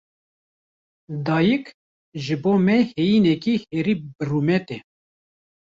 Dayîk, 1.25 1.65
ji 2.23 2.35
bo 2.41 2.53
me 2.65 2.75
heyîneke 2.93 3.53
herî 3.71 3.95
birûmet 4.17 4.67
e. 4.77 4.79